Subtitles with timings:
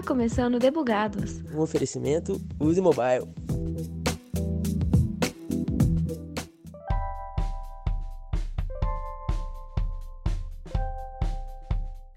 [0.00, 1.42] Está começando Debugados.
[1.54, 3.28] Um oferecimento Use Mobile.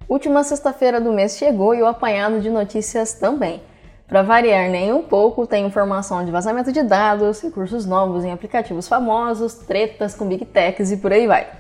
[0.08, 3.62] Última sexta-feira do mês chegou e o apanhado de notícias também.
[4.08, 8.88] Para variar nem um pouco, tem informação de vazamento de dados, recursos novos em aplicativos
[8.88, 11.52] famosos, tretas com big techs e por aí vai.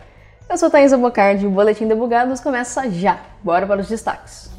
[0.49, 3.19] Eu sou Thaisa Bocardi e o Boletim Debugados começa já.
[3.43, 4.52] Bora para os destaques.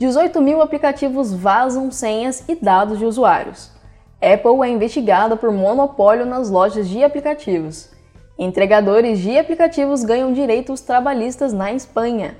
[0.00, 3.70] 18 mil aplicativos vazam senhas e dados de usuários.
[4.18, 7.90] Apple é investigada por monopólio nas lojas de aplicativos.
[8.38, 12.38] Entregadores de aplicativos ganham direitos trabalhistas na Espanha.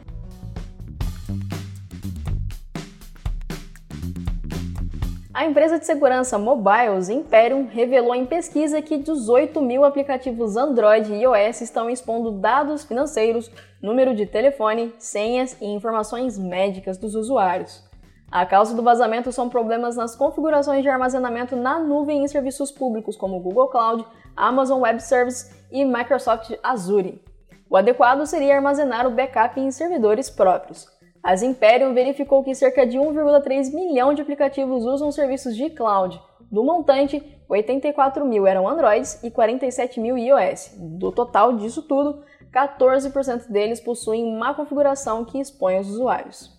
[5.40, 11.22] A empresa de segurança Mobiles Imperium revelou em pesquisa que 18 mil aplicativos Android e
[11.22, 17.82] iOS estão expondo dados financeiros, número de telefone, senhas e informações médicas dos usuários.
[18.30, 23.16] A causa do vazamento são problemas nas configurações de armazenamento na nuvem em serviços públicos
[23.16, 24.04] como Google Cloud,
[24.36, 27.24] Amazon Web Services e Microsoft Azure.
[27.70, 30.99] O adequado seria armazenar o backup em servidores próprios.
[31.22, 36.20] A Zimperium verificou que cerca de 1,3 milhão de aplicativos usam serviços de cloud.
[36.50, 40.74] Do montante, 84 mil eram Androids e 47 mil iOS.
[40.78, 46.58] Do total disso tudo, 14% deles possuem má configuração que expõe os usuários.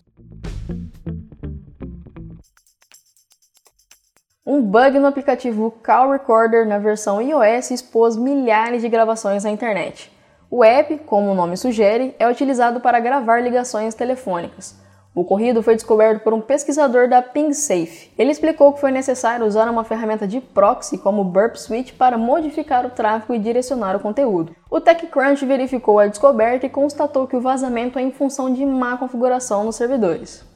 [4.46, 10.12] Um bug no aplicativo Call Recorder na versão iOS expôs milhares de gravações na internet.
[10.54, 14.76] O app, como o nome sugere, é utilizado para gravar ligações telefônicas.
[15.16, 18.12] O ocorrido foi descoberto por um pesquisador da PingSafe.
[18.18, 22.86] Ele explicou que foi necessário usar uma ferramenta de proxy como Burp Switch para modificar
[22.86, 24.54] o tráfego e direcionar o conteúdo.
[24.70, 28.98] O TechCrunch verificou a descoberta e constatou que o vazamento é em função de má
[28.98, 30.51] configuração nos servidores.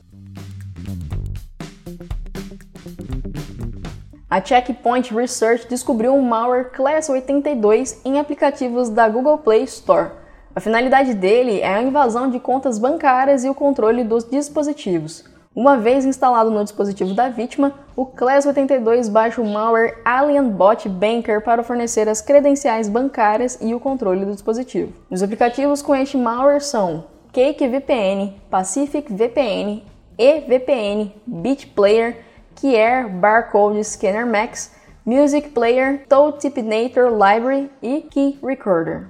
[4.36, 10.12] A Checkpoint Research descobriu um malware Class 82 em aplicativos da Google Play Store.
[10.54, 15.24] A finalidade dele é a invasão de contas bancárias e o controle dos dispositivos.
[15.56, 21.42] Uma vez instalado no dispositivo da vítima, o Class 82 baixa o malware AlienBot Banker
[21.42, 24.92] para fornecer as credenciais bancárias e o controle do dispositivo.
[25.10, 29.82] Os aplicativos com este malware são Cake VPN, Pacific VPN,
[30.18, 34.72] eVPN, BitPlayer, Kier Barcode Scanner Max,
[35.06, 36.06] Music Player,
[36.40, 39.08] Tipinator Library e Key Recorder.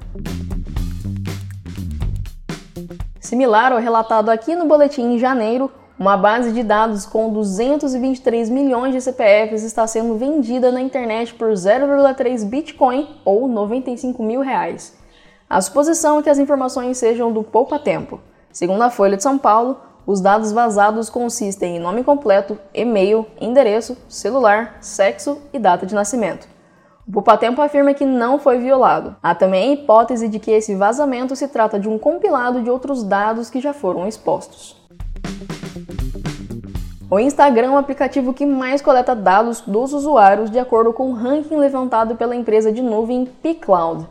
[3.19, 8.93] Similar ao relatado aqui no boletim em janeiro, uma base de dados com 223 milhões
[8.93, 14.93] de CPFs está sendo vendida na internet por 0,3 Bitcoin ou 95 mil reais.
[15.49, 18.19] A suposição é que as informações sejam do poupa tempo.
[18.51, 23.97] Segundo a Folha de São Paulo, os dados vazados consistem em nome completo, e-mail, endereço,
[24.07, 26.47] celular, sexo e data de nascimento.
[27.07, 29.15] O Poupatempo afirma que não foi violado.
[29.21, 33.03] Há também a hipótese de que esse vazamento se trata de um compilado de outros
[33.03, 34.75] dados que já foram expostos.
[37.09, 41.13] O Instagram é o aplicativo que mais coleta dados dos usuários de acordo com o
[41.13, 44.07] ranking levantado pela empresa de nuvem pCloud.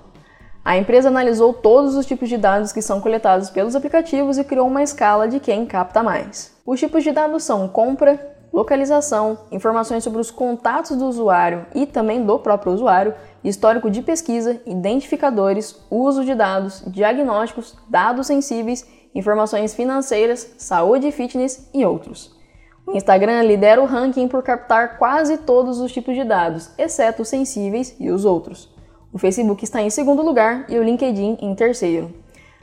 [0.65, 4.67] A empresa analisou todos os tipos de dados que são coletados pelos aplicativos e criou
[4.67, 6.57] uma escala de quem capta mais.
[6.65, 12.25] Os tipos de dados são compra, localização, informações sobre os contatos do usuário e também
[12.25, 13.13] do próprio usuário,
[13.45, 21.69] histórico de pesquisa, identificadores, uso de dados, diagnósticos, dados sensíveis, informações financeiras, saúde e fitness
[21.75, 22.35] e outros.
[22.87, 27.29] O Instagram lidera o ranking por captar quase todos os tipos de dados, exceto os
[27.29, 28.74] sensíveis e os outros.
[29.15, 32.13] O Facebook está em segundo lugar e o LinkedIn em terceiro.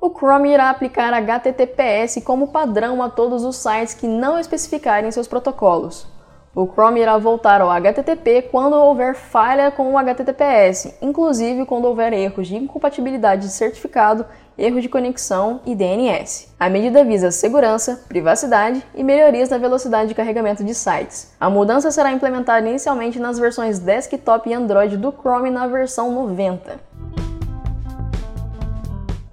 [0.00, 5.26] O Chrome irá aplicar HTTPS como padrão a todos os sites que não especificarem seus
[5.26, 6.06] protocolos.
[6.54, 12.14] O Chrome irá voltar ao HTTP quando houver falha com o HTTPS, inclusive quando houver
[12.14, 14.24] erros de incompatibilidade de certificado,
[14.56, 16.48] erros de conexão e DNS.
[16.58, 21.34] A medida visa segurança, privacidade e melhorias na velocidade de carregamento de sites.
[21.38, 26.95] A mudança será implementada inicialmente nas versões desktop e Android do Chrome na versão 90.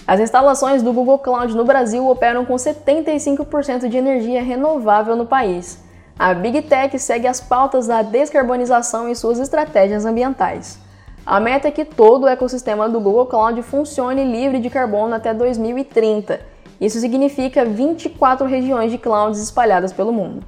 [0.07, 5.83] As instalações do Google Cloud no Brasil operam com 75% de energia renovável no país.
[6.17, 10.79] A Big Tech segue as pautas da descarbonização e suas estratégias ambientais.
[11.25, 15.33] A meta é que todo o ecossistema do Google Cloud funcione livre de carbono até
[15.33, 16.41] 2030.
[16.81, 20.43] Isso significa 24 regiões de clouds espalhadas pelo mundo.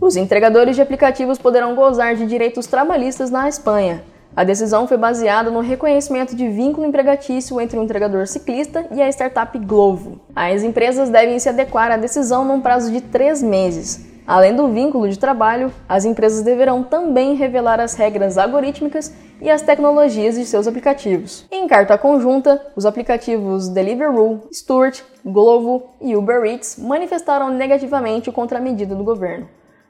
[0.00, 4.04] Os entregadores de aplicativos poderão gozar de direitos trabalhistas na Espanha.
[4.34, 9.08] A decisão foi baseada no reconhecimento de vínculo empregatício entre o entregador ciclista e a
[9.08, 10.20] startup Glovo.
[10.36, 14.06] As empresas devem se adequar à decisão num prazo de três meses.
[14.24, 19.12] Além do vínculo de trabalho, as empresas deverão também revelar as regras algorítmicas
[19.42, 21.44] e as tecnologias de seus aplicativos.
[21.50, 28.62] Em carta conjunta, os aplicativos Deliveroo, Stuart, Glovo e Uber Eats manifestaram negativamente contra a
[28.62, 29.48] medida do governo.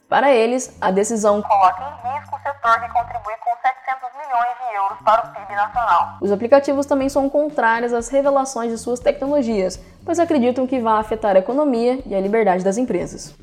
[0.08, 4.76] Para eles, a decisão coloca em risco o setor que contribui com 700 milhões de
[4.76, 6.16] euros para o PIB nacional.
[6.22, 11.36] Os aplicativos também são contrários às revelações de suas tecnologias, pois acreditam que vai afetar
[11.36, 13.34] a economia e a liberdade das empresas.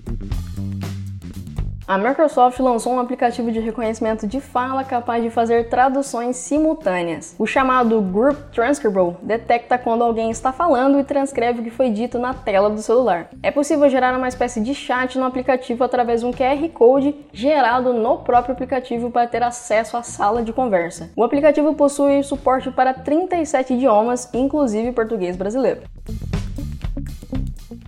[1.87, 7.35] A Microsoft lançou um aplicativo de reconhecimento de fala capaz de fazer traduções simultâneas.
[7.37, 12.17] O chamado Group Transcribable detecta quando alguém está falando e transcreve o que foi dito
[12.17, 13.29] na tela do celular.
[13.43, 17.93] É possível gerar uma espécie de chat no aplicativo através de um QR Code gerado
[17.93, 21.11] no próprio aplicativo para ter acesso à sala de conversa.
[21.15, 25.81] O aplicativo possui suporte para 37 idiomas, inclusive português brasileiro.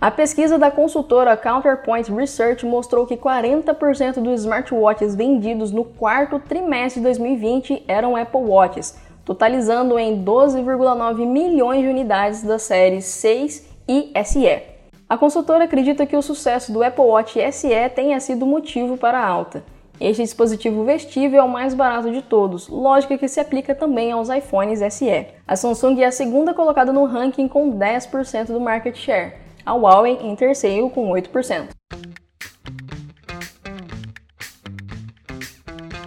[0.00, 7.00] A pesquisa da consultora Counterpoint Research mostrou que 40% dos smartwatches vendidos no quarto trimestre
[7.00, 14.12] de 2020 eram Apple Watches, totalizando em 12,9 milhões de unidades das séries 6 e
[14.24, 14.62] SE.
[15.08, 19.26] A consultora acredita que o sucesso do Apple Watch SE tenha sido motivo para a
[19.26, 19.64] alta.
[20.00, 24.28] Este dispositivo vestível é o mais barato de todos, lógica que se aplica também aos
[24.28, 25.26] iPhones SE.
[25.44, 30.18] A Samsung é a segunda colocada no ranking com 10% do market share a Huawei
[30.22, 31.68] em terceiro com 8%.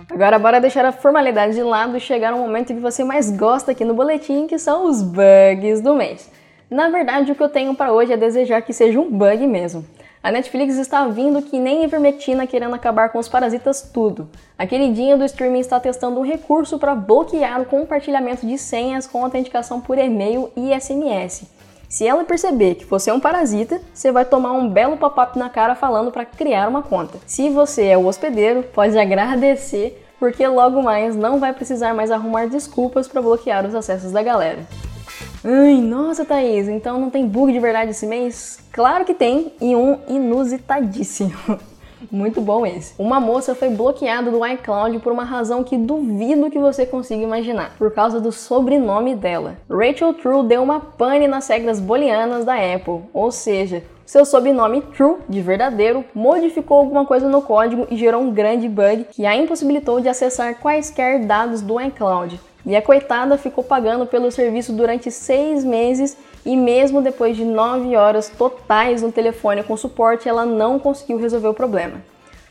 [0.10, 3.72] Agora bora deixar a formalidade de lado e chegar no momento que você mais gosta
[3.72, 6.30] aqui no boletim, que são os bugs do mês.
[6.70, 9.86] Na verdade, o que eu tenho para hoje é desejar que seja um bug mesmo.
[10.24, 14.28] A Netflix está vindo que nem ivermectina querendo acabar com os parasitas tudo.
[14.58, 19.24] A queridinha do streaming está testando um recurso para bloquear o compartilhamento de senhas com
[19.24, 21.61] autenticação por e-mail e SMS.
[21.92, 25.50] Se ela perceber que você é um parasita, você vai tomar um belo pop-up na
[25.50, 27.20] cara falando para criar uma conta.
[27.26, 32.48] Se você é o hospedeiro, pode agradecer, porque logo mais não vai precisar mais arrumar
[32.48, 34.66] desculpas para bloquear os acessos da galera.
[35.44, 38.60] Ai, nossa Thaís, então não tem bug de verdade esse mês?
[38.72, 41.60] Claro que tem, e um inusitadíssimo.
[42.10, 42.94] Muito bom esse.
[42.98, 47.76] Uma moça foi bloqueada do iCloud por uma razão que duvido que você consiga imaginar,
[47.78, 49.58] por causa do sobrenome dela.
[49.70, 55.18] Rachel True deu uma pane nas regras booleanas da Apple, ou seja, seu sobrenome True,
[55.30, 60.02] de verdadeiro, modificou alguma coisa no código e gerou um grande bug que a impossibilitou
[60.02, 62.40] de acessar quaisquer dados do iCloud.
[62.66, 67.96] E a coitada ficou pagando pelo serviço durante seis meses e mesmo depois de 9
[67.96, 72.02] horas totais no telefone com suporte, ela não conseguiu resolver o problema.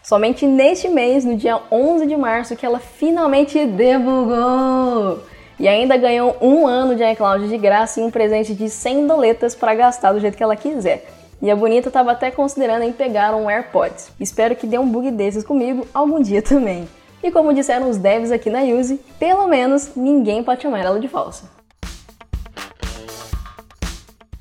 [0.02, 5.20] Somente neste mês, no dia 11 de março, que ela finalmente debugou!
[5.58, 9.54] E ainda ganhou um ano de iCloud de graça e um presente de 100 doletas
[9.54, 11.06] para gastar do jeito que ela quiser.
[11.42, 14.10] E a bonita estava até considerando em pegar um AirPods.
[14.18, 16.88] Espero que dê um bug desses comigo algum dia também.
[17.22, 21.08] E como disseram os devs aqui na Use, pelo menos ninguém pode chamar ela de
[21.08, 21.59] falsa.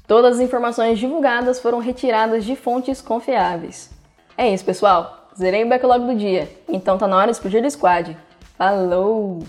[0.10, 3.92] Todas as informações divulgadas foram retiradas de fontes confiáveis.
[4.36, 5.30] É isso, pessoal.
[5.38, 8.18] Zerei o backlog do dia, então tá na hora de explodir o squad.
[8.58, 9.44] Falou!